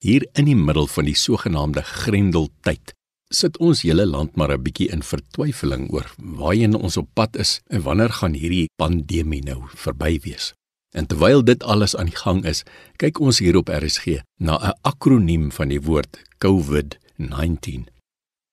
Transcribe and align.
Hier 0.00 0.24
in 0.32 0.46
die 0.48 0.56
middel 0.56 0.86
van 0.88 1.04
die 1.04 1.16
sogenaamde 1.18 1.82
Grendeltyd 1.84 2.94
sit 3.30 3.58
ons 3.60 3.82
hele 3.84 4.06
land 4.08 4.32
maar 4.34 4.50
'n 4.52 4.62
bietjie 4.64 4.88
in 4.88 5.02
vertwyfeling 5.04 5.90
oor 5.92 6.08
waarheen 6.16 6.74
ons 6.74 6.96
op 6.96 7.08
pad 7.14 7.36
is 7.36 7.60
en 7.68 7.82
wanneer 7.82 8.08
gaan 8.08 8.32
hierdie 8.34 8.70
pandemie 8.80 9.42
nou 9.44 9.60
verby 9.68 10.18
wees. 10.24 10.54
En 10.96 11.06
terwyl 11.06 11.44
dit 11.44 11.62
alles 11.62 11.96
aan 11.96 12.08
die 12.08 12.16
gang 12.16 12.44
is, 12.44 12.64
kyk 12.96 13.20
ons 13.20 13.38
hier 13.38 13.56
op 13.56 13.68
RSG 13.68 14.24
na 14.38 14.56
'n 14.58 14.78
akroniem 14.82 15.52
van 15.52 15.68
die 15.68 15.80
woord 15.80 16.22
COVID-19. 16.38 17.86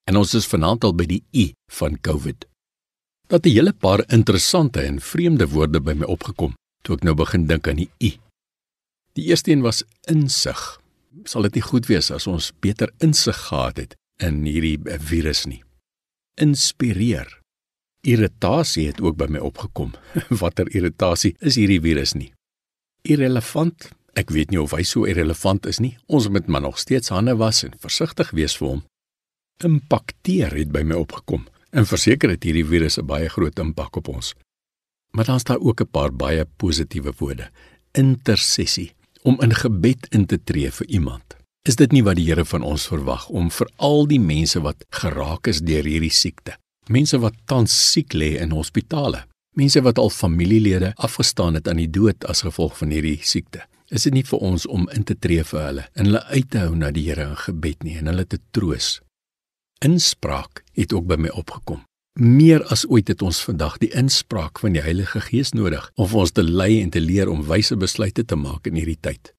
En 0.04 0.16
ons 0.16 0.34
is 0.34 0.48
vanaand 0.48 0.84
al 0.84 0.94
by 0.94 1.06
die 1.06 1.24
I 1.34 1.54
van 1.72 1.98
COVID. 2.02 2.46
Dat 3.28 3.46
'n 3.46 3.50
hele 3.50 3.74
paar 3.74 4.04
interessante 4.12 4.82
en 4.82 5.00
vreemde 5.00 5.48
woorde 5.48 5.80
by 5.80 5.94
my 5.94 6.06
opgekom 6.06 6.54
toe 6.84 6.96
ek 6.96 7.04
nou 7.04 7.16
begin 7.16 7.48
dink 7.48 7.68
aan 7.68 7.76
die 7.76 7.90
I. 8.02 8.20
Die 9.14 9.26
eerste 9.26 9.52
een 9.52 9.62
was 9.62 9.84
insig. 10.06 10.80
Sal 11.26 11.48
dit 11.48 11.58
nie 11.58 11.66
goed 11.66 11.88
wees 11.90 12.12
as 12.12 12.28
ons 12.28 12.52
beter 12.62 12.92
insig 13.04 13.38
gehad 13.48 13.78
het 13.78 13.96
in 14.22 14.44
hierdie 14.46 14.78
virus 15.10 15.46
nie. 15.50 15.62
Inspireer. 16.42 17.30
Irritasie 18.06 18.88
het 18.88 19.02
ook 19.02 19.18
by 19.18 19.28
my 19.32 19.42
opgekom. 19.42 19.94
Watter 20.42 20.70
irritasie 20.76 21.36
is 21.40 21.58
hierdie 21.58 21.82
virus 21.82 22.14
nie? 22.18 22.32
Irrelevant. 23.08 23.90
Ek 24.18 24.32
weet 24.34 24.52
nie 24.52 24.62
of 24.62 24.74
hy 24.74 24.84
so 24.86 25.06
irrelevant 25.10 25.68
is 25.70 25.82
nie. 25.84 25.96
Ons 26.08 26.30
moet 26.34 26.48
maar 26.50 26.66
nog 26.66 26.80
steeds 26.82 27.14
hande 27.14 27.38
was 27.38 27.64
en 27.66 27.78
versigtig 27.82 28.34
wees 28.38 28.58
vir 28.58 28.68
hom. 28.76 28.84
Impakteer 29.66 30.54
het 30.58 30.74
by 30.74 30.84
my 30.86 30.98
opgekom. 30.98 31.48
En 31.74 31.86
verseker 31.86 32.32
het 32.34 32.46
hierdie 32.46 32.66
virus 32.66 32.98
'n 32.98 33.06
baie 33.06 33.30
groot 33.30 33.60
impak 33.60 33.96
op 33.98 34.08
ons. 34.08 34.34
Maar 35.14 35.26
daar's 35.26 35.44
daar 35.44 35.60
ook 35.60 35.82
'n 35.82 35.92
paar 35.92 36.14
baie 36.14 36.46
positiewe 36.58 37.14
woorde. 37.18 37.50
Intersessie 37.94 38.94
om 39.28 39.40
in 39.44 39.52
gebed 39.52 40.08
in 40.16 40.26
te 40.26 40.40
tree 40.40 40.72
vir 40.72 40.88
iemand. 40.88 41.36
Is 41.68 41.76
dit 41.76 41.92
nie 41.92 42.04
wat 42.08 42.16
die 42.16 42.30
Here 42.30 42.46
van 42.48 42.64
ons 42.64 42.88
verwag 42.88 43.28
om 43.28 43.50
vir 43.52 43.68
al 43.84 44.06
die 44.08 44.22
mense 44.24 44.62
wat 44.64 44.86
geraak 45.02 45.50
is 45.52 45.60
deur 45.68 45.84
hierdie 45.84 46.14
siekte, 46.16 46.56
mense 46.88 47.20
wat 47.20 47.36
tans 47.52 47.74
siek 47.92 48.16
lê 48.16 48.38
in 48.40 48.56
hospitale, 48.56 49.26
mense 49.60 49.82
wat 49.84 50.00
al 50.00 50.14
familielede 50.14 50.94
afgestaan 50.96 51.60
het 51.60 51.68
aan 51.68 51.82
die 51.82 51.90
dood 51.92 52.24
as 52.32 52.46
gevolg 52.48 52.78
van 52.80 52.94
hierdie 52.96 53.20
siekte. 53.20 53.66
Is 53.92 54.08
dit 54.08 54.16
nie 54.16 54.24
vir 54.28 54.40
ons 54.44 54.68
om 54.68 54.88
in 54.96 55.04
te 55.08 55.16
tree 55.16 55.44
vir 55.48 55.62
hulle 55.64 55.86
en 55.96 56.10
hulle 56.10 56.24
uit 56.32 56.50
te 56.52 56.64
hou 56.64 56.74
na 56.76 56.94
die 56.96 57.08
Here 57.10 57.28
in 57.28 57.38
gebed 57.44 57.84
nie 57.84 58.00
en 58.00 58.12
hulle 58.12 58.28
te 58.28 58.40
troos? 58.56 58.98
Inspraak 59.84 60.64
het 60.76 60.96
ook 60.96 61.08
by 61.08 61.20
my 61.20 61.36
opgekom. 61.36 61.87
Meer 62.18 62.64
as 62.74 62.82
ooit 62.90 63.12
het 63.12 63.22
ons 63.22 63.44
vandag 63.46 63.76
die 63.78 63.92
inspraak 63.94 64.58
van 64.64 64.74
die 64.74 64.82
Heilige 64.82 65.20
Gees 65.22 65.52
nodig 65.54 65.84
om 66.02 66.16
ons 66.18 66.32
te 66.34 66.42
lei 66.42 66.80
en 66.82 66.90
te 66.90 66.98
leer 66.98 67.30
om 67.30 67.44
wyse 67.46 67.76
besluite 67.78 68.24
te 68.26 68.36
maak 68.36 68.66
in 68.66 68.74
hierdie 68.80 68.98
tyd. 68.98 69.36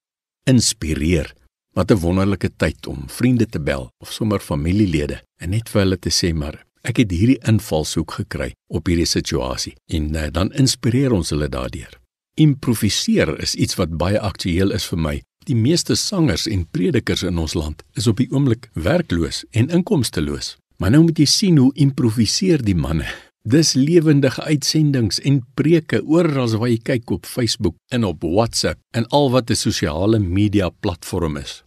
Inspireer 0.47 1.35
Wat 1.75 1.91
'n 1.91 1.99
wonderlike 1.99 2.51
tyd 2.57 2.87
om 2.87 3.09
vriende 3.09 3.47
te 3.47 3.59
bel 3.61 3.91
of 3.99 4.13
sommer 4.13 4.39
familielede 4.39 5.23
en 5.41 5.51
net 5.51 5.69
vir 5.69 5.81
hulle 5.83 5.99
te 5.99 6.11
sê 6.11 6.33
maar 6.35 6.65
ek 6.83 6.97
het 6.97 7.11
hierdie 7.11 7.41
invalshoek 7.43 8.11
gekry 8.11 8.53
op 8.69 8.87
hierdie 8.87 9.07
situasie 9.07 9.75
en 9.87 10.15
uh, 10.15 10.31
dan 10.31 10.53
inspireer 10.53 11.13
ons 11.13 11.31
hulle 11.31 11.49
daardeur. 11.49 11.99
Improviseer 12.35 13.41
is 13.41 13.55
iets 13.55 13.75
wat 13.75 13.99
baie 13.99 14.21
aktueel 14.21 14.71
is 14.71 14.87
vir 14.87 14.99
my. 14.99 15.23
Die 15.47 15.57
meeste 15.57 15.97
sangers 15.97 16.47
en 16.47 16.67
predikers 16.71 17.23
in 17.23 17.39
ons 17.39 17.55
land 17.55 17.83
is 17.95 18.07
op 18.07 18.17
die 18.17 18.31
oomblik 18.31 18.71
werkloos 18.75 19.45
en 19.51 19.69
inkomsteloos. 19.69 20.57
Maar 20.79 20.93
nou 20.95 21.09
moet 21.09 21.19
jy 21.19 21.27
sien 21.27 21.57
hoe 21.59 21.73
improviseer 21.75 22.63
die 22.63 22.77
manne. 22.79 23.07
Dis 23.49 23.73
lewendige 23.75 24.45
uitsendings 24.47 25.19
en 25.27 25.41
preke 25.59 25.99
oral 26.07 26.53
waar 26.61 26.71
jy 26.71 26.79
kyk 26.85 27.11
op 27.17 27.27
Facebook 27.27 27.75
en 27.95 28.05
op 28.07 28.23
WhatsApp 28.23 28.79
en 28.95 29.07
al 29.11 29.31
wat 29.35 29.51
'n 29.51 29.57
sosiale 29.57 30.19
media 30.19 30.69
platform 30.69 31.37
is. 31.37 31.63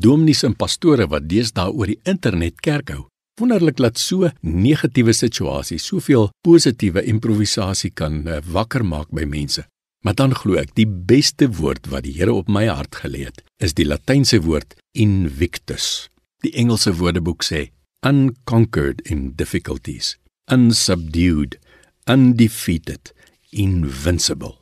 Dominees 0.00 0.42
en 0.42 0.56
pastore 0.56 1.06
wat 1.06 1.28
deesdae 1.28 1.70
oor 1.70 1.86
die 1.86 2.00
internet 2.04 2.60
kerk 2.60 2.90
hou. 2.90 3.06
Wonderlik 3.40 3.76
dat 3.76 3.98
so 3.98 4.30
negatiewe 4.40 5.12
situasies 5.12 5.86
soveel 5.86 6.30
positiewe 6.40 7.04
improvisasie 7.04 7.90
kan 7.90 8.26
uh, 8.26 8.40
wakker 8.52 8.84
maak 8.84 9.10
by 9.10 9.24
mense. 9.24 9.64
Maar 10.04 10.14
dan 10.14 10.34
glo 10.34 10.54
ek 10.54 10.74
die 10.74 10.86
beste 10.86 11.48
woord 11.48 11.86
wat 11.86 12.02
die 12.02 12.12
Here 12.12 12.32
op 12.32 12.48
my 12.48 12.66
hart 12.66 12.96
gelê 12.96 13.24
het, 13.24 13.42
is 13.62 13.74
die 13.74 13.84
Latynse 13.84 14.40
woord 14.40 14.74
invictus. 14.92 16.08
Die 16.42 16.52
Engelse 16.52 16.92
Woordeboek 16.94 17.44
sê 17.44 17.75
unconquered 18.02 19.00
in 19.04 19.32
difficulties, 19.34 20.16
unsubdued, 20.50 21.58
undefeated, 22.06 23.12
invincible. 23.50 24.58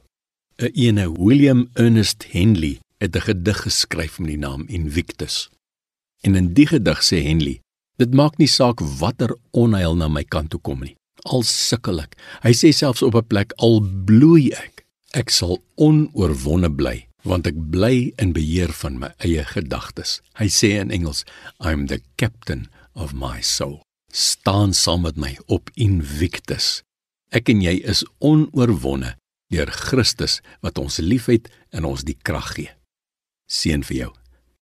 'n 0.58 0.70
Ene 0.74 1.12
William 1.12 1.68
Ernest 1.74 2.24
Henley 2.30 2.78
het 2.98 3.16
'n 3.16 3.20
gedig 3.20 3.62
geskryf 3.62 4.18
met 4.18 4.28
die 4.28 4.38
naam 4.38 4.64
Invictus. 4.66 5.50
En 6.20 6.34
in 6.34 6.52
die 6.54 6.66
gedig 6.66 7.02
sê 7.02 7.22
Henley: 7.22 7.60
Dit 7.96 8.14
maak 8.14 8.38
nie 8.38 8.48
saak 8.48 8.80
watter 8.80 9.36
onheil 9.50 9.96
na 9.96 10.08
my 10.08 10.24
kant 10.24 10.50
toe 10.50 10.60
kom 10.60 10.80
nie. 10.80 10.96
Al 11.22 11.42
sukkel 11.42 12.00
ek. 12.00 12.16
Hy 12.42 12.52
sê 12.52 12.72
selfs 12.72 13.02
op 13.02 13.14
'n 13.14 13.26
plek 13.26 13.52
al 13.56 13.80
bloei 13.80 14.52
ek, 14.52 14.84
ek 15.12 15.30
sal 15.30 15.62
onoorwonne 15.74 16.70
bly, 16.70 17.06
want 17.22 17.46
ek 17.46 17.54
bly 17.70 18.12
in 18.18 18.32
beheer 18.32 18.72
van 18.72 18.98
my 18.98 19.10
eie 19.18 19.44
gedagtes. 19.44 20.20
Hy 20.34 20.48
sê 20.48 20.80
in 20.80 20.90
Engels: 20.90 21.24
I'm 21.60 21.86
the 21.86 22.00
captain 22.16 22.68
of 22.94 23.14
my 23.14 23.42
soul. 23.42 23.82
Staan 24.12 24.74
saam 24.74 25.02
met 25.06 25.16
my 25.16 25.34
op 25.46 25.70
Invictus. 25.74 26.82
Ek 27.34 27.50
en 27.50 27.62
jy 27.62 27.80
is 27.82 28.04
onoorwonne 28.22 29.16
deur 29.52 29.70
Christus 29.70 30.40
wat 30.62 30.78
ons 30.78 30.98
liefhet 31.02 31.50
en 31.74 31.86
ons 31.86 32.06
die 32.06 32.18
krag 32.22 32.54
gee. 32.58 32.74
Seën 33.50 33.82
vir 33.86 33.96
jou. 33.96 34.12